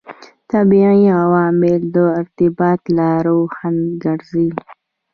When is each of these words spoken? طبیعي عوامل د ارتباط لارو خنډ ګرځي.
طبیعي 0.51 1.05
عوامل 1.21 1.79
د 1.95 1.95
ارتباط 2.19 2.81
لارو 2.97 3.37
خنډ 3.55 3.85
ګرځي. 4.03 4.47